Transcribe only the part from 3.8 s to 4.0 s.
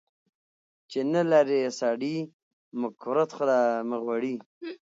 مه